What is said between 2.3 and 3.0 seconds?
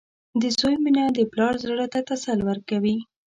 ورکوي.